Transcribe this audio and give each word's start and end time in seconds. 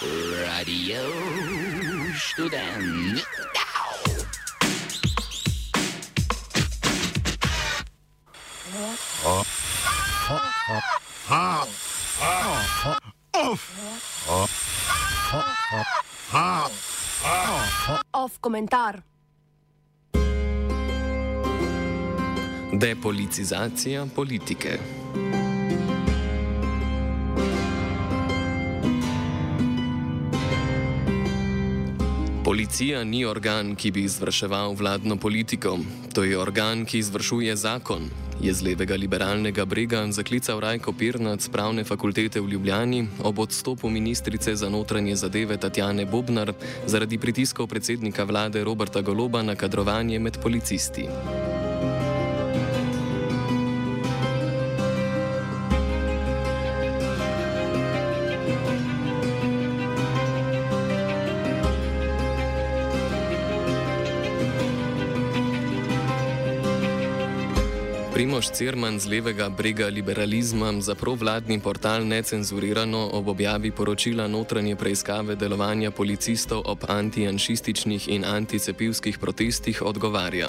Radio 0.00 1.00
študent. 2.14 3.24
Off 18.12 18.38
komentar. 18.40 19.02
Depolitizacija 22.80 24.06
politike. 24.14 24.78
Policija 32.46 33.04
ni 33.04 33.24
organ, 33.24 33.74
ki 33.74 33.90
bi 33.90 34.04
izvrševal 34.06 34.74
vladno 34.78 35.16
politiko. 35.16 35.78
To 36.14 36.24
je 36.24 36.38
organ, 36.38 36.84
ki 36.84 36.98
izvršuje 36.98 37.56
zakon. 37.56 38.06
Je 38.40 38.54
z 38.54 38.62
levega 38.62 38.94
liberalnega 38.94 39.64
brega 39.64 40.04
zaklical 40.12 40.60
Rajko 40.60 40.92
Pirnac 40.92 41.42
z 41.42 41.50
pravne 41.50 41.84
fakultete 41.84 42.40
v 42.40 42.48
Ljubljani 42.48 43.08
ob 43.22 43.38
odstopu 43.38 43.90
ministrice 43.90 44.54
za 44.56 44.70
notranje 44.70 45.16
zadeve 45.16 45.56
Tatjane 45.56 46.06
Bobnar 46.06 46.52
zaradi 46.86 47.18
pritiskov 47.18 47.66
predsednika 47.66 48.24
vlade 48.24 48.64
Roberta 48.64 49.02
Goloba 49.02 49.42
na 49.42 49.56
kadrovanje 49.56 50.18
med 50.18 50.38
policisti. 50.42 51.08
Primoš 68.16 68.48
Cirman 68.50 68.96
z 68.96 69.12
levega 69.12 69.48
brega 69.48 69.86
liberalizma 69.92 70.72
za 70.80 70.94
provladni 70.94 71.60
portal 71.60 72.06
necenzurirano 72.06 73.10
ob 73.12 73.28
objavi 73.28 73.70
poročila 73.70 74.28
notranje 74.28 74.76
preiskave 74.76 75.36
delovanja 75.36 75.90
policistov 75.90 76.62
ob 76.64 76.84
antijanšističnih 76.88 78.08
in 78.08 78.24
anticepivskih 78.24 79.18
protestih 79.18 79.82
odgovarja. 79.82 80.48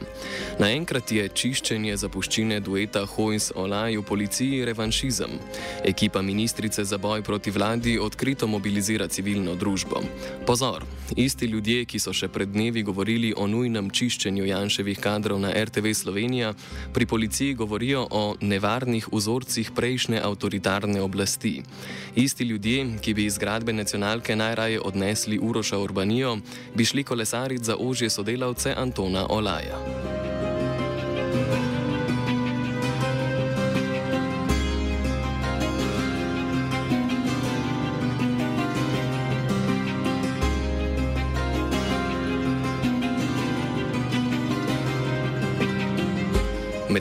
Naenkrat 0.59 1.11
je 1.11 1.27
čiščenje 1.27 1.97
zapuščine 1.97 2.59
dueta 2.59 3.03
Hojs 3.05 3.51
Olaj 3.55 3.97
v 3.97 4.03
policiji 4.03 4.63
revanšizem. 4.65 5.35
Ekipa 5.83 6.21
ministrice 6.21 6.87
za 6.87 6.97
boj 6.97 7.21
proti 7.21 7.51
vladi 7.51 7.97
odkrito 7.99 8.47
mobilizira 8.47 9.07
civilno 9.07 9.55
družbo. 9.55 9.99
Pozor, 10.47 10.87
isti 11.15 11.45
ljudje, 11.45 11.83
ki 11.85 11.99
so 11.99 12.15
še 12.15 12.31
pred 12.31 12.47
dnevi 12.47 12.83
govorili 12.83 13.33
o 13.37 13.47
nujnem 13.47 13.91
čiščenju 13.91 14.47
Janševih 14.47 15.03
kadrov 15.03 15.43
na 15.43 15.51
RTV 15.51 15.91
Slovenija, 15.91 16.55
pri 16.93 17.05
policiji 17.05 17.56
govorijo 17.57 18.07
o 18.11 18.35
nevarnih 18.41 19.07
vzorcih 19.11 19.71
prejšnje 19.75 20.21
avtoritarne 20.23 21.01
oblasti. 21.01 21.63
Isti 22.15 22.43
ljudje, 22.43 22.85
ki 23.01 23.13
bi 23.13 23.25
iz 23.25 23.37
gradbe 23.37 23.73
nacionalke 23.73 24.35
najraje 24.35 24.81
odnesli 24.81 25.39
Uroša 25.41 25.79
Urbanijo, 25.79 26.37
bi 26.75 26.85
šli 26.85 27.03
kolesariti 27.03 27.63
za 27.63 27.75
ožje 27.79 28.09
sodelavce 28.09 28.73
Antona 28.77 29.27
Olaja. 29.29 30.16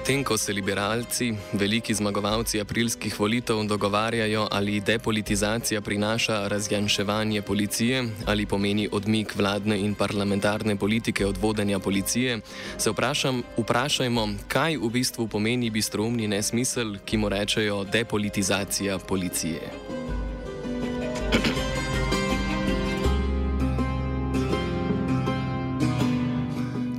Medtem 0.06 0.22
ko 0.24 0.36
se 0.38 0.52
liberalci, 0.52 1.34
veliki 1.52 1.94
zmagovalci 1.94 2.60
aprilskih 2.60 3.16
volitev, 3.18 3.64
dogovarjajo, 3.66 4.44
ali 4.50 4.80
depolitizacija 4.80 5.80
prinaša 5.80 6.48
razjanševanje 6.48 7.42
policije 7.42 8.04
ali 8.26 8.46
pomeni 8.46 8.88
odmik 8.92 9.34
vladne 9.36 9.80
in 9.80 9.94
parlamentarne 9.94 10.76
politike 10.76 11.26
od 11.26 11.36
vodenja 11.36 11.78
policije, 11.78 12.38
se 12.78 12.90
vprašam, 12.90 13.42
vprašajmo, 13.58 14.28
kaj 14.48 14.76
v 14.76 14.90
bistvu 14.90 15.26
pomeni 15.28 15.70
bistroumni 15.70 16.28
nesmisel, 16.28 16.94
ki 17.04 17.16
mu 17.16 17.28
rečejo 17.28 17.84
depolitizacija 17.84 18.98
policije. 18.98 19.60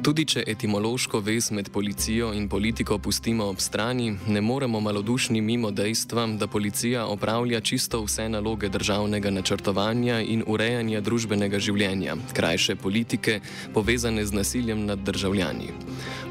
Tudi 0.08 0.24
če 0.24 0.40
etimološko 0.48 1.20
vez 1.20 1.50
med 1.52 1.68
policijo 1.76 2.30
in 2.32 2.46
politiko 2.48 2.96
pustimo 2.98 3.50
ob 3.52 3.60
strani, 3.60 4.14
ne 4.32 4.42
moremo 4.42 4.80
malodušni 4.80 5.42
mimo 5.42 5.72
dejstva, 5.72 6.24
da 6.40 6.48
policija 6.48 7.04
opravlja 7.12 7.60
čisto 7.60 8.00
vse 8.06 8.30
naloge 8.30 8.70
državnega 8.72 9.34
načrtovanja 9.36 10.22
in 10.22 10.46
urejanja 10.48 11.02
družbenega 11.04 11.60
življenja, 11.60 12.16
krajše 12.34 12.78
politike, 12.80 13.42
povezane 13.74 14.24
z 14.26 14.40
nasiljem 14.40 14.86
nad 14.86 15.04
državljani. 15.04 15.74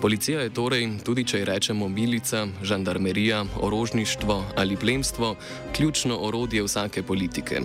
Policija 0.01 0.41
je 0.41 0.51
torej, 0.53 0.91
tudi 1.05 1.25
če 1.25 1.39
rečemo 1.49 1.89
milica, 1.89 2.45
žandarmerija, 2.63 3.45
orožništvo 3.65 4.45
ali 4.57 4.77
plemstvo, 4.77 5.37
ključno 5.77 6.19
orodje 6.21 6.63
vsake 6.63 7.03
politike. 7.03 7.61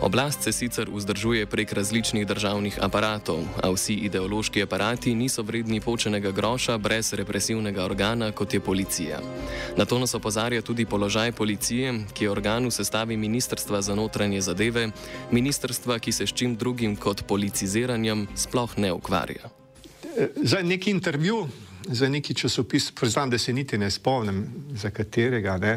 Oblast 0.00 0.42
se 0.42 0.52
sicer 0.52 0.86
vzdržuje 0.90 1.46
prek 1.46 1.72
različnih 1.72 2.26
državnih 2.26 2.78
aparatov, 2.80 3.42
a 3.62 3.70
vsi 3.70 3.94
ideološki 3.94 4.62
aparati 4.62 5.14
niso 5.14 5.42
vredni 5.42 5.80
počenega 5.80 6.30
groša 6.30 6.78
brez 6.78 7.12
represivnega 7.12 7.84
organa, 7.84 8.30
kot 8.32 8.54
je 8.54 8.60
policija. 8.60 9.18
Na 9.76 9.84
to 9.84 9.98
nas 9.98 10.14
opozarja 10.14 10.62
tudi 10.62 10.86
položaj 10.86 11.32
policije, 11.32 11.94
ki 12.14 12.24
je 12.24 12.30
organ 12.30 12.66
v 12.66 12.70
sestavi 12.70 13.16
Ministrstva 13.16 13.82
za 13.82 13.94
notranje 13.94 14.40
zadeve, 14.40 14.90
ministrstva, 15.30 15.98
ki 15.98 16.12
se 16.12 16.26
s 16.26 16.32
čim 16.32 16.56
drugim 16.56 16.96
kot 16.96 17.26
policiziranjem 17.26 18.28
sploh 18.34 18.78
ne 18.78 18.92
ukvarja. 18.92 19.50
Za 20.36 20.62
neki 20.62 20.90
intervju, 20.90 21.48
za 21.88 22.08
neki 22.08 22.34
časopis, 22.34 22.90
priznam, 22.90 23.30
da 23.30 23.38
se 23.38 23.52
niti 23.52 23.78
ne 23.78 23.90
spomnim, 23.90 24.46
za 24.74 24.90
katerega, 24.90 25.56
ne, 25.58 25.74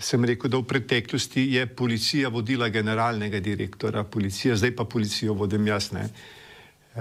sem 0.00 0.24
rekel, 0.24 0.50
da 0.50 0.58
v 0.58 0.68
preteklosti 0.68 1.42
je 1.52 1.66
policija 1.66 2.28
vodila 2.28 2.68
generalnega 2.68 3.40
direktora 3.40 4.04
policije, 4.04 4.56
zdaj 4.56 4.76
pa 4.76 4.84
policijo 4.84 5.34
vodim 5.34 5.66
jaz. 5.66 5.90
Uh, 5.92 7.00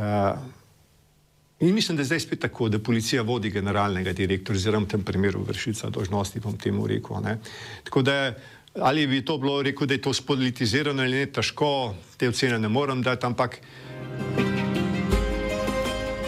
In 1.61 1.73
mislim, 1.73 1.97
da 1.97 2.01
je 2.01 2.05
zdaj 2.05 2.19
spet 2.19 2.39
tako, 2.39 2.69
da 2.69 2.79
policija 2.79 3.21
vodi 3.21 3.49
generalnega 3.49 4.13
direktorja, 4.17 4.57
oziroma 4.57 4.85
v 4.85 4.89
tem 4.89 5.03
primeru 5.05 5.43
vršica 5.45 5.89
dožnosti, 5.89 6.39
bom 6.41 6.57
temu 6.57 6.87
rekel. 6.87 7.21
Ne. 7.21 7.37
Tako 7.83 8.01
da, 8.01 8.33
ali 8.79 9.07
bi 9.07 9.21
to 9.25 9.37
bilo 9.37 9.61
rekel, 9.61 9.87
da 9.87 9.93
je 9.93 10.01
to 10.01 10.13
spolitizirano 10.13 11.03
ali 11.03 11.21
ne, 11.21 11.25
težko, 11.25 11.93
te 12.17 12.29
ocene 12.29 12.59
ne 12.59 12.69
morem 12.69 13.05
dati, 13.05 13.25
ampak. 13.25 13.61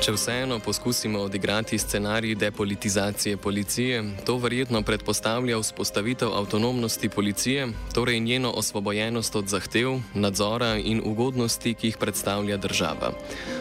Če 0.04 0.12
vseeno 0.18 0.58
poskusimo 0.60 1.22
odigrati 1.24 1.78
scenarij 1.80 2.36
depolitizacije 2.36 3.38
policije, 3.38 4.02
to 4.26 4.36
verjetno 4.38 4.82
predpostavlja 4.82 5.60
vzpostavitev 5.62 6.34
avtonomnosti 6.36 7.10
policije, 7.10 7.70
torej 7.94 8.20
njeno 8.20 8.52
osvobojenost 8.52 9.36
od 9.36 9.48
zahtev, 9.48 10.02
nadzora 10.14 10.74
in 10.76 11.00
ugodnosti, 11.06 11.74
ki 11.74 11.88
jih 11.88 11.98
predstavlja 11.98 12.58
država. 12.58 13.14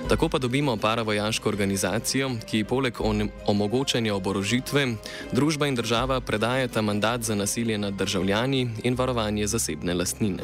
Tako 0.08 0.28
pa 0.28 0.38
dobimo 0.38 0.76
paravojaško 0.76 1.48
organizacijo, 1.48 2.30
ki 2.50 2.64
poleg 2.64 2.98
omogočanja 3.46 4.14
oborožitve, 4.14 4.86
družba 5.32 5.70
in 5.70 5.78
država 5.78 6.20
predajata 6.20 6.82
mandat 6.82 7.22
za 7.22 7.34
nasilje 7.34 7.78
nad 7.78 7.94
državljani 7.94 8.68
in 8.82 8.98
varovanje 8.98 9.46
zasebne 9.46 9.94
lastnine. 9.94 10.42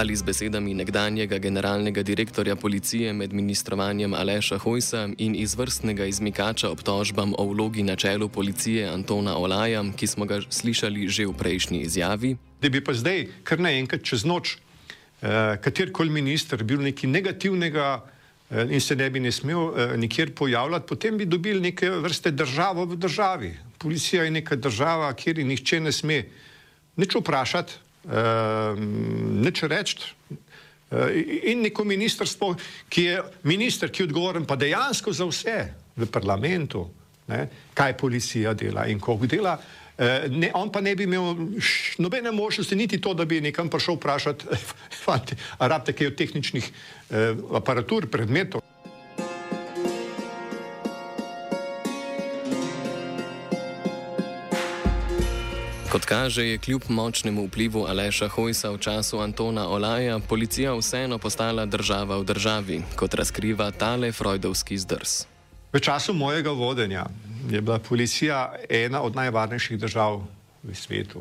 Ali 0.00 0.16
z 0.16 0.24
besedami 0.24 0.72
nekdanjega 0.74 1.36
generalnega 1.38 2.00
direktorja 2.02 2.56
policije 2.56 3.12
med 3.12 3.32
ministrovanjem 3.36 4.14
Aleša 4.14 4.56
Hojsa 4.58 5.08
in 5.18 5.34
izvrstnega 5.36 6.06
izmikača 6.08 6.70
obtožbam 6.70 7.34
o 7.38 7.44
vlogi 7.44 7.82
na 7.82 7.96
čelu 7.96 8.28
policije 8.28 8.88
Antona 8.88 9.36
Olaja, 9.36 9.82
ki 9.96 10.06
smo 10.06 10.24
ga 10.24 10.38
slišali 10.48 11.04
že 11.08 11.26
v 11.26 11.34
prejšnji 11.36 11.80
izjavi? 11.84 12.36
Da 12.62 12.68
bi 12.72 12.80
pa 12.84 12.94
zdaj, 12.96 13.26
kar 13.44 13.60
naenkrat 13.60 14.00
čez 14.00 14.24
noč, 14.24 14.56
eh, 14.56 15.60
katerkoli 15.60 16.08
minister 16.10 16.64
bil 16.64 16.80
nekaj 16.80 17.10
negativnega 17.10 18.00
eh, 18.00 18.72
in 18.72 18.80
se 18.80 18.96
ne 18.96 19.10
bi 19.10 19.20
ne 19.20 19.32
smel 19.32 19.68
eh, 19.76 19.96
nikjer 20.00 20.32
pojavljati, 20.32 20.88
potem 20.88 21.18
bi 21.18 21.28
dobili 21.28 21.60
neke 21.60 21.90
vrste 21.90 22.30
državo 22.32 22.88
v 22.88 22.96
državi. 22.96 23.52
Policija 23.78 24.24
je 24.24 24.30
neka 24.30 24.56
država, 24.56 25.12
kjer 25.12 25.44
nihče 25.44 25.80
ne 25.80 25.92
sme 25.92 26.24
nič 26.96 27.20
vprašati 27.20 27.89
nič 28.06 29.62
reči. 29.62 29.98
Uh, 30.90 31.06
in 31.46 31.60
neko 31.62 31.84
ministrstvo, 31.84 32.54
ki 32.90 33.02
je 33.04 33.18
minister, 33.46 33.92
ki 33.92 34.02
je 34.02 34.06
odgovoren 34.08 34.46
pa 34.46 34.56
dejansko 34.58 35.12
za 35.14 35.26
vse 35.28 35.58
v 35.94 36.08
parlamentu, 36.10 36.82
ne, 37.30 37.44
kaj 37.74 37.94
policija 38.00 38.56
dela 38.58 38.88
in 38.90 38.98
koliko 38.98 39.28
dela. 39.30 39.54
Eh, 40.00 40.28
ne, 40.32 40.48
on 40.54 40.70
pa 40.72 40.80
ne 40.80 40.94
bi 40.96 41.04
imel 41.04 41.36
nobene 42.00 42.32
možnosti, 42.32 42.76
niti 42.76 43.00
to, 43.00 43.12
da 43.14 43.24
bi 43.28 43.40
nekam 43.40 43.68
prišel 43.68 43.98
vprašati, 43.98 44.46
ali 45.12 45.20
rabite 45.58 45.92
kaj 45.92 46.06
od 46.06 46.16
tehničnih 46.16 46.70
eh, 47.10 47.34
aparatur, 47.60 48.08
predmetov. 48.08 48.64
Kot 56.00 56.08
kaže, 56.08 56.46
je 56.46 56.58
kljub 56.58 56.82
močnemu 56.88 57.44
vplivu 57.46 57.84
Aleša 57.84 58.28
Hojsa 58.28 58.70
v 58.72 58.78
času 58.80 59.18
Antona 59.20 59.68
Olaja 59.68 60.18
policija 60.18 60.72
vseeno 60.72 61.18
postala 61.18 61.66
država 61.66 62.16
v 62.16 62.24
državi, 62.24 62.78
kot 62.96 63.14
razkriva 63.14 63.70
tale 63.70 64.08
freudovski 64.12 64.78
zdrs. 64.78 65.26
V 65.72 65.80
času 65.80 66.16
mojega 66.16 66.50
vodenja 66.56 67.04
je 67.50 67.60
bila 67.60 67.78
policija 67.78 68.56
ena 68.68 69.02
od 69.02 69.14
najvarnejših 69.14 69.78
držav 69.78 70.24
v 70.62 70.74
svetu. 70.74 71.20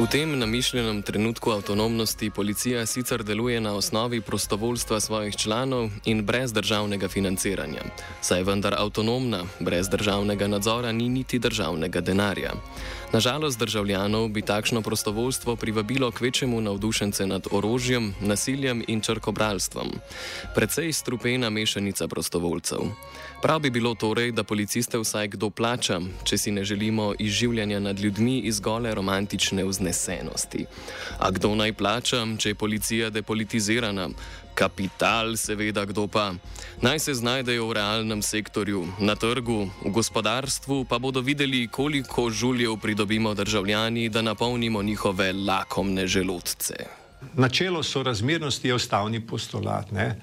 V 0.00 0.08
tem 0.08 0.38
namišljenem 0.38 1.02
trenutku 1.02 1.50
avtonomnosti 1.50 2.30
policija 2.30 2.86
sicer 2.86 3.22
deluje 3.22 3.60
na 3.60 3.74
osnovi 3.74 4.20
prostovoljstva 4.20 5.00
svojih 5.00 5.36
članov 5.36 5.90
in 6.04 6.24
brez 6.24 6.52
državnega 6.52 7.08
financiranja, 7.08 7.82
saj 8.20 8.42
vendar 8.42 8.74
avtonomna, 8.78 9.44
brez 9.58 9.88
državnega 9.88 10.46
nadzora 10.46 10.92
ni 10.92 11.08
niti 11.08 11.38
državnega 11.38 12.00
denarja. 12.00 12.52
Nažalost, 13.12 13.58
državljanov 13.58 14.28
bi 14.28 14.42
takšno 14.42 14.82
prostovoljstvo 14.82 15.56
privabilo 15.56 16.10
k 16.10 16.20
večjemu 16.20 16.60
navdušence 16.60 17.26
nad 17.26 17.46
orožjem, 17.50 18.14
nasiljem 18.20 18.84
in 18.88 19.00
črkobralstvom. 19.00 19.88
Predvsej 20.54 20.92
strupena 20.92 21.50
mešanica 21.50 22.08
prostovoljcev. 22.08 22.78
Prav 23.42 23.60
bi 23.60 23.70
bilo 23.70 23.94
torej, 23.94 24.30
da 24.32 24.44
policiste 24.44 24.98
vsaj 24.98 25.28
kdo 25.28 25.50
plača, 25.50 26.00
če 26.24 26.38
si 26.38 26.50
ne 26.50 26.64
želimo 26.64 27.12
izživljanja 27.18 27.80
nad 27.80 28.00
ljudmi 28.00 28.38
iz 28.38 28.60
gole 28.60 28.94
romantične 28.94 29.64
vznesenosti. 29.64 30.66
A 31.18 31.30
kdo 31.30 31.54
naj 31.54 31.72
plača, 31.72 32.26
če 32.38 32.48
je 32.48 32.54
policija 32.54 33.10
depolitizirana? 33.10 34.08
Kapital, 34.54 35.36
seveda, 35.36 35.84
kdo 35.84 36.06
pa. 36.06 36.34
Naj 36.80 36.98
se 36.98 37.14
znajdejo 37.14 37.68
v 37.68 37.72
realnem 37.72 38.22
sektorju, 38.22 38.86
na 38.98 39.16
trgu, 39.16 39.70
v 39.84 39.90
gospodarstvu, 39.90 40.84
pa 40.84 40.98
bodo 40.98 41.20
videli, 41.20 41.68
koliko 41.68 42.30
žuljev 42.30 42.76
pridobimo 42.76 43.34
državljani, 43.34 44.08
da 44.08 44.22
napolnimo 44.22 44.82
njihove 44.82 45.32
lakomne 45.32 46.06
želodce. 46.06 46.74
Načelo 47.34 47.82
sorazmernosti 47.82 48.68
je 48.68 48.74
ustavni 48.74 49.20
postulat. 49.20 49.92
E, 49.92 50.14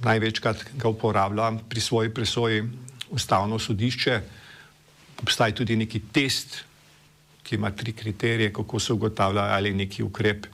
največkrat 0.00 0.64
ga 0.74 0.88
uporablja 0.88 1.52
pri 1.68 1.80
svoji 1.80 2.14
presoji 2.14 2.64
ustavno 3.10 3.58
sodišče. 3.58 4.20
Obstaja 5.22 5.54
tudi 5.54 5.76
neki 5.76 6.00
test, 6.12 6.64
ki 7.42 7.54
ima 7.54 7.70
tri 7.70 7.92
kriterije, 7.92 8.52
kako 8.52 8.80
se 8.80 8.92
ugotavlja, 8.92 9.42
ali 9.42 9.68
je 9.68 9.74
neki 9.74 10.02
ukrep 10.02 10.46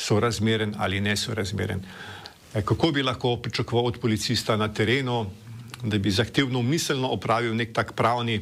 sorazmeren 0.00 0.74
ali 0.78 1.00
nesorazmeren. 1.00 1.84
E, 2.54 2.62
kako 2.62 2.90
bi 2.92 3.02
lahko 3.02 3.36
pričakoval 3.36 3.86
od 3.86 4.00
policista 4.00 4.56
na 4.56 4.68
terenu, 4.68 5.26
da 5.82 5.98
bi 5.98 6.10
zahtevno 6.10 6.62
miselno 6.62 7.08
opravil 7.08 7.54
nek 7.56 7.72
tak 7.72 7.92
pravni 7.92 8.40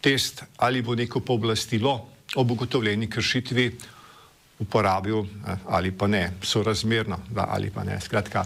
test, 0.00 0.42
ali 0.56 0.82
bo 0.82 0.94
neko 0.94 1.20
pooblastilo 1.20 2.08
ob 2.34 2.50
ugotovljeni 2.50 3.10
kršitvi 3.10 3.70
uporabil 4.58 5.18
e, 5.18 5.56
ali 5.66 5.92
pa 5.92 6.06
ne, 6.06 6.32
sorazmerno 6.42 7.18
da, 7.30 7.46
ali 7.50 7.70
pa 7.70 7.84
ne. 7.84 8.00
Skratka, 8.00 8.44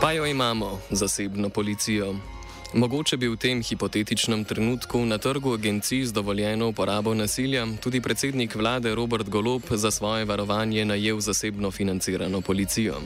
Pa 0.00 0.12
jo 0.12 0.26
imamo, 0.26 0.80
zasebno 0.90 1.48
policijo. 1.48 2.14
Mogoče 2.74 3.16
bi 3.16 3.28
v 3.28 3.36
tem 3.40 3.62
hipotetičnem 3.64 4.44
trenutku 4.44 5.00
na 5.00 5.18
trgu 5.18 5.54
agencij 5.54 6.04
z 6.04 6.12
dovoljeno 6.12 6.68
uporabo 6.68 7.14
nasilja 7.14 7.66
tudi 7.80 8.00
predsednik 8.00 8.54
vlade 8.54 8.94
Robert 8.94 9.28
Golob 9.28 9.62
za 9.70 9.90
svoje 9.90 10.24
varovanje 10.24 10.84
najel 10.84 11.20
zasebno 11.20 11.70
financirano 11.70 12.40
policijo. 12.40 13.00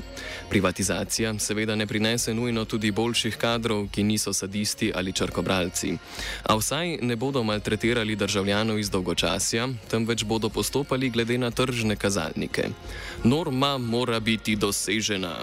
Privatizacija 0.50 1.38
seveda 1.38 1.76
ne 1.76 1.86
prinese 1.86 2.34
nujno 2.34 2.64
tudi 2.64 2.90
boljših 2.90 3.36
kadrov, 3.36 3.86
ki 3.88 4.02
niso 4.02 4.32
sadisti 4.32 4.92
ali 4.94 5.12
črkobralci. 5.12 5.94
A 6.42 6.56
vsaj 6.56 6.98
ne 7.02 7.16
bodo 7.16 7.42
maltretirali 7.42 8.16
državljanov 8.16 8.78
iz 8.78 8.90
dolgočasja, 8.90 9.68
temveč 9.90 10.24
bodo 10.24 10.48
postopali 10.48 11.10
glede 11.10 11.38
na 11.38 11.50
tržne 11.50 11.96
kazalnike. 11.96 12.68
Norma 13.24 13.78
mora 13.78 14.20
biti 14.20 14.56
dosežena. 14.56 15.36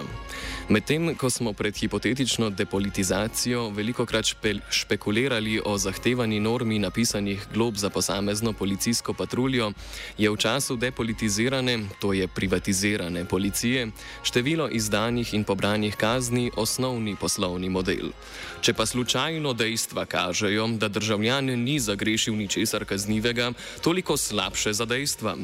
Medtem 0.70 1.16
ko 1.18 1.26
smo 1.30 1.50
pred 1.52 1.74
hipotetično 1.76 2.50
depolitizacijo 2.50 3.68
veliko 3.74 4.04
krat 4.06 4.24
špe 4.24 4.52
špekulirali 4.70 5.56
o 5.66 5.78
zahtevani 5.78 6.38
normi 6.40 6.78
napisanih 6.78 7.46
glob 7.54 7.74
za 7.74 7.90
posamezno 7.90 8.52
policijsko 8.52 9.12
patruljo, 9.12 9.72
je 10.18 10.30
v 10.30 10.36
času 10.36 10.76
depolitizirane, 10.76 11.78
to 12.00 12.12
je 12.12 12.28
privatizirane 12.28 13.24
policije, 13.24 13.88
število 14.22 14.68
izdanih 14.68 15.34
in 15.34 15.44
pobranih 15.44 15.96
kazni 15.96 16.50
osnovni 16.56 17.16
poslovni 17.16 17.68
model. 17.68 18.14
Če 18.60 18.72
pa 18.74 18.86
slučajno 18.86 19.52
dejstva 19.52 20.06
kažejo, 20.06 20.68
da 20.78 20.88
državljan 20.88 21.50
ni 21.64 21.80
zagrešil 21.80 22.36
ničesar 22.36 22.84
kaznivega, 22.84 23.52
toliko 23.82 24.16
slabše 24.16 24.72
za 24.72 24.84
dejstva. 24.84 25.34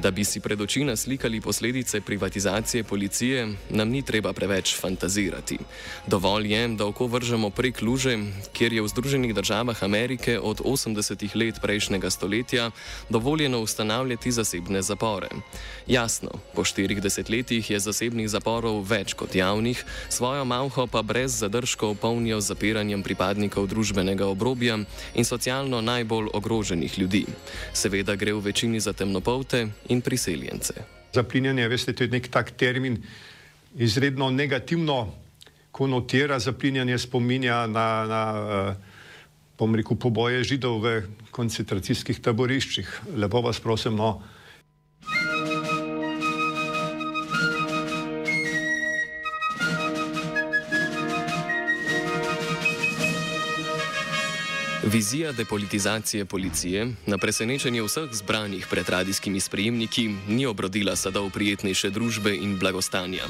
Da 0.00 0.10
bi 0.10 0.24
si 0.24 0.40
pred 0.40 0.60
oči 0.60 0.84
naslikali 0.84 1.40
posledice 1.40 2.00
privatizacije 2.00 2.84
policije, 2.84 3.46
nam 3.70 3.88
ni 3.88 4.02
treba 4.02 4.32
preveč 4.32 4.69
fantazirati. 4.76 5.58
Dovolj 6.06 6.52
je, 6.52 6.68
da 6.68 6.86
oko 6.86 7.06
vržemo 7.06 7.50
prek 7.50 7.82
luže, 7.82 8.18
kjer 8.52 8.72
je 8.72 8.82
v 8.82 8.88
Združenih 8.88 9.34
državah 9.34 9.82
Amerike 9.82 10.38
od 10.38 10.60
80-ih 10.60 11.36
let 11.36 11.60
prejšnjega 11.62 12.10
stoletja 12.10 12.70
dovoljeno 13.08 13.60
ustanavljati 13.60 14.32
zasebne 14.32 14.82
zapore. 14.82 15.28
Jasno, 15.86 16.30
po 16.54 16.64
štirih 16.64 17.02
desetletjih 17.02 17.70
je 17.70 17.80
zasebnih 17.80 18.28
zaporov 18.30 18.82
več 18.86 19.14
kot 19.14 19.34
javnih, 19.34 19.84
svojo 20.08 20.44
malho 20.44 20.86
pa 20.86 21.02
brez 21.02 21.38
zadržkov 21.40 21.94
polnijo 21.94 22.40
z 22.40 22.52
zapiranjem 22.54 23.02
pripadnikov 23.02 23.66
družbenega 23.66 24.26
obrobja 24.26 24.78
in 25.14 25.24
socialno 25.24 25.80
najbolj 25.80 26.30
ogroženih 26.34 26.98
ljudi. 26.98 27.26
Seveda 27.72 28.16
gre 28.16 28.34
v 28.34 28.44
večini 28.50 28.80
za 28.80 28.92
temnopolte 28.92 29.66
in 29.88 30.00
priseljence. 30.00 30.74
Zaplinjanje, 31.12 31.68
veste, 31.68 31.92
to 31.92 32.04
je 32.04 32.12
nek 32.12 32.28
tak 32.30 32.52
termin, 32.54 33.00
izredno 33.74 34.30
negativno 34.30 35.12
konotira 35.70 36.38
zaplinjanje 36.38 36.98
spominja 36.98 37.66
na, 37.66 37.86
na 38.06 38.22
bom 39.58 39.74
rekel, 39.76 39.96
poboje 39.96 40.44
židov 40.44 40.80
v 40.80 40.94
koncentracijskih 41.30 42.20
taboriščih. 42.20 43.16
Lepo 43.20 43.42
vas 43.44 43.60
prosim, 43.60 43.96
no. 43.96 44.22
Vizija 54.82 55.32
depolitizacije 55.32 56.24
policije, 56.24 56.86
na 57.06 57.18
presenečenje 57.18 57.82
vseh 57.82 58.12
zbranih 58.12 58.66
pred 58.70 58.88
radijskimi 58.88 59.40
sprejemniki, 59.40 60.08
ni 60.28 60.46
obrodila 60.46 60.96
sadov 60.96 61.30
prijetnejše 61.30 61.90
družbe 61.90 62.32
in 62.34 62.56
blagostanja. 62.58 63.28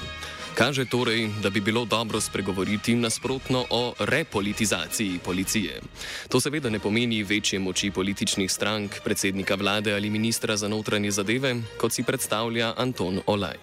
Kaže 0.55 0.85
torej, 0.85 1.29
da 1.43 1.51
bi 1.51 1.61
bilo 1.61 1.85
dobro 1.85 2.21
spregovoriti 2.21 2.95
nasprotno 2.95 3.65
o 3.71 3.95
repolitizaciji 3.99 5.19
policije. 5.25 5.81
To 6.29 6.41
seveda 6.41 6.71
ne 6.71 6.79
pomeni 6.79 7.23
večje 7.23 7.59
moči 7.59 7.91
političnih 7.91 8.53
strank, 8.53 9.01
predsednika 9.05 9.55
vlade 9.55 9.95
ali 9.95 10.11
ministra 10.11 10.57
za 10.57 10.69
notranje 10.69 11.11
zadeve, 11.11 11.57
kot 11.81 11.93
si 11.93 12.03
predstavlja 12.03 12.75
Anton 12.77 13.21
Olaj. 13.27 13.57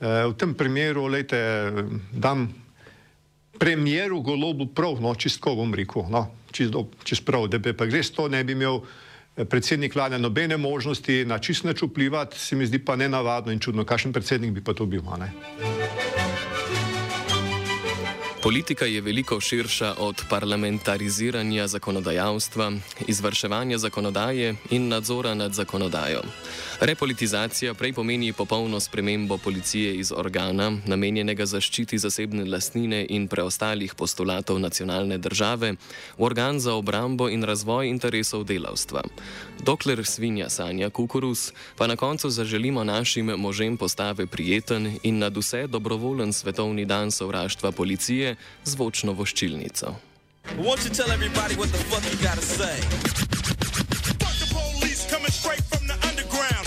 E, 0.00 0.26
v 0.26 0.34
tem 0.38 0.54
primeru, 0.54 1.06
lejte, 1.06 1.72
dam 2.12 2.63
premjeru 3.58 4.20
golobu 4.20 4.66
prav, 4.66 5.00
no, 5.00 5.14
čistko 5.14 5.54
bom 5.54 5.74
rekel, 5.74 6.06
no, 6.10 6.26
čisto 6.52 6.88
čist 7.04 7.24
prav, 7.26 7.48
da 7.48 7.58
bi 7.58 7.72
pa 7.76 7.84
res 7.90 8.10
to 8.12 8.28
ne 8.28 8.44
bi 8.44 8.52
imel 8.52 8.80
e, 9.36 9.44
predsednik 9.44 9.94
vlade 9.94 10.18
nobene 10.18 10.56
možnosti 10.56 11.24
na 11.24 11.38
čist 11.38 11.64
nač 11.64 11.82
vplivati, 11.82 12.38
se 12.38 12.56
mi 12.56 12.66
zdi 12.66 12.78
pa 12.78 12.96
nenavadno 12.96 13.52
in 13.52 13.60
čudno, 13.60 13.84
kakšen 13.84 14.12
predsednik 14.12 14.52
bi 14.52 14.64
pa 14.64 14.74
to 14.74 14.86
bil. 14.86 15.02
Ne? 15.18 15.32
Politika 18.44 18.84
je 18.84 19.00
veliko 19.00 19.40
širša 19.40 19.94
od 19.98 20.22
parlamentariziranja 20.30 21.66
zakonodajalstva, 21.66 22.72
izvrševanja 23.06 23.78
zakonodaje 23.78 24.54
in 24.70 24.88
nadzora 24.88 25.34
nad 25.34 25.52
zakonodajo. 25.52 26.20
Repolitizacija 26.80 27.74
prej 27.74 27.92
pomeni 27.92 28.32
popolno 28.32 28.80
spremembo 28.80 29.38
policije 29.38 29.94
iz 29.94 30.12
organa, 30.12 30.72
namenjenega 30.86 31.46
zaščiti 31.46 31.98
zasebne 31.98 32.44
lastnine 32.44 33.06
in 33.08 33.28
preostalih 33.28 33.94
postulatov 33.94 34.60
nacionalne 34.60 35.18
države, 35.18 35.72
v 36.18 36.22
organ 36.22 36.60
za 36.60 36.74
obrambo 36.74 37.28
in 37.28 37.44
razvoj 37.44 37.88
interesov 37.88 38.44
delavstva. 38.44 39.02
Dokler 39.64 40.04
svinja 40.04 40.48
sanja 40.48 40.90
kukuruz, 40.90 41.52
pa 41.76 41.86
na 41.86 41.96
koncu 41.96 42.30
zaželimo 42.30 42.84
našim 42.84 43.26
možem 43.26 43.76
postave 43.76 44.26
prijeten 44.26 44.98
in 45.02 45.18
nad 45.18 45.36
vse 45.36 45.66
dobrovoljen 45.66 46.32
svetovni 46.32 46.84
dan 46.84 47.10
sovraštva 47.10 47.72
policije 47.72 48.33
zvočno 48.64 49.12
voščilnico. 49.12 49.94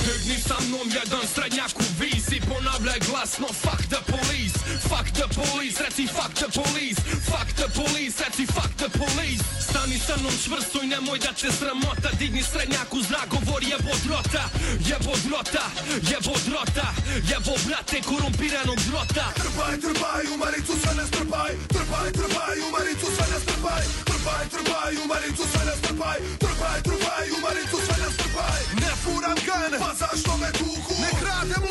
Prgnij 0.07 0.39
sa 0.39 0.55
mnom 0.67 0.88
jedan 0.88 1.27
srednjak 1.33 1.71
u 1.79 1.83
visi, 2.29 2.41
ponavljaj 2.50 3.00
glasno 3.00 3.48
fuck 3.48 3.81
the 3.93 4.01
police, 4.12 4.55
fuck 4.89 5.07
the 5.12 5.27
police, 5.39 5.84
reci 5.84 6.07
fuck 6.07 6.34
the 6.34 6.50
police, 6.62 7.00
fuck 7.29 7.48
the 7.55 7.67
police, 7.79 8.24
reci 8.24 8.46
fuck 8.46 8.72
the 8.77 8.89
police. 8.89 9.43
Stani 9.69 9.98
sa 10.00 10.15
mnom 10.17 10.34
čvrsto 10.43 10.84
i 10.84 10.88
nemoj 10.88 11.19
da 11.19 11.31
te 11.34 11.51
sramota, 11.51 12.10
digni 12.19 12.43
srednjak 12.43 12.93
u 12.93 13.01
zrak, 13.01 13.27
govor 13.29 13.63
jebo 13.63 13.93
drota, 14.05 14.43
jebo 14.89 15.13
drota, 15.25 15.65
jebo 16.12 16.34
drota, 16.48 16.88
jebo 17.31 17.53
brate 17.65 17.98
korumpiranog 18.10 18.79
drota. 18.88 19.25
Trpaj, 19.41 19.75
trpaj, 19.84 20.24
u 20.34 20.38
maricu 20.38 20.74
sve 20.81 20.93
nas 21.00 21.10
trpaj, 21.15 21.51
trpaj, 21.75 22.10
trpaj, 22.17 22.55
u 22.65 22.69
maricu 22.75 23.07
sve 23.15 23.25
nas 23.34 23.43
trpaj, 23.50 23.84
trpaj, 24.10 24.43
trpaj, 24.53 24.93
u 25.03 25.05
maricu 25.12 25.43
sve 25.51 25.63
nas 25.69 25.79
trpaj, 25.86 26.19
trpaj, 26.43 26.77
trpaj, 26.88 27.25
u 27.36 27.38
maricu 27.46 27.77
sve 27.86 27.96
nas 28.03 28.13
trpaj. 28.22 28.62
Ne 28.84 28.91
furam 29.03 29.38
gan, 29.48 29.72
pa 29.81 29.91
zašto 30.01 30.38
me 30.41 30.50
tuku? 30.60 30.93
Ne 31.03 31.12
kradem 31.19 31.66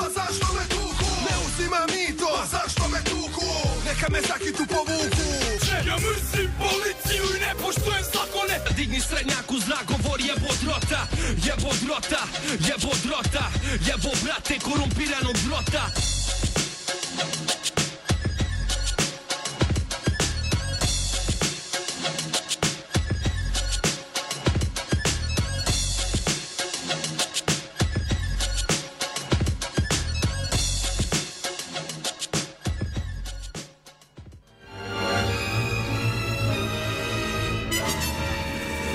pa 0.00 0.08
zašto 0.18 0.48
me 0.56 0.64
tuku? 0.74 1.08
Ne 1.26 1.34
uzimam 1.46 1.88
mito, 1.94 2.28
pa 2.36 2.44
zašto 2.54 2.88
me 2.92 3.00
tuku? 3.10 3.48
Neka 3.86 4.06
me 4.12 4.20
zakitu 4.30 4.64
povuku. 4.74 5.28
Ja 5.88 5.96
mrzim 6.04 6.50
policiju 6.62 7.24
i 7.36 7.40
ne 7.44 7.52
poštujem 7.62 8.04
zakone. 8.14 8.56
Digni 8.76 9.00
srednjak 9.00 9.46
u 9.56 9.58
zrak, 9.66 9.86
govori 9.92 10.24
jebo 10.32 10.50
drota, 10.62 11.00
jebo 11.46 11.70
drota, 11.82 12.22
jebo 12.68 12.90
drota, 13.04 13.44
jebo 13.88 14.10
brate 14.22 14.54
korumpiranog 14.66 15.36
drota. 15.46 16.07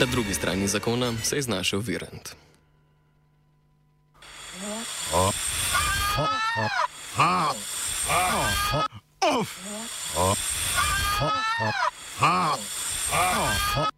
Na 0.03 0.11
drugi 0.11 0.33
strani 0.33 0.67
zakona 0.67 1.13
se 1.23 1.35
je 1.35 1.41
znašel 1.41 1.79
Virent. 1.79 2.35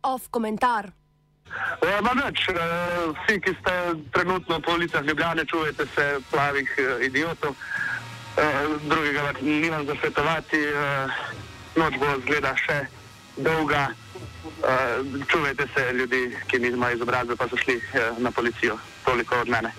Off 0.03 0.27
komentar. 0.29 0.91
Ma 2.01 2.13
več, 2.21 2.45
vsi, 2.45 3.41
ki 3.41 3.55
ste 3.61 3.73
trenutno 4.13 4.61
po 4.61 4.77
ulicah 4.77 5.03
Ljubljane, 5.03 5.45
čujete 5.45 5.89
se 5.95 6.19
plavih 6.31 6.69
idiotov, 7.01 7.55
drugega 8.85 9.33
nimam 9.41 9.85
za 9.85 9.95
svetovati, 10.01 10.63
noč 11.75 11.97
bo 11.97 12.17
zgleda 12.21 12.53
še 12.61 12.81
dolga. 13.37 13.87
Uh, 14.15 15.25
čuvajte 15.27 15.67
se 15.75 15.93
ljudi, 15.93 16.37
ki 16.47 16.59
nimajo 16.59 16.95
izobrazbe, 16.95 17.35
pa 17.35 17.47
so 17.47 17.57
šli 17.57 17.75
uh, 17.77 18.17
na 18.17 18.31
policijo. 18.31 18.77
Toliko 19.05 19.35
od 19.35 19.49
mene. 19.49 19.71